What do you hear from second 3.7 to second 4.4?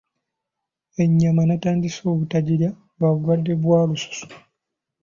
Kalusu.